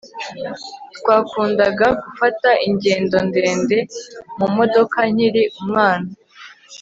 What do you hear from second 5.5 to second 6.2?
umwana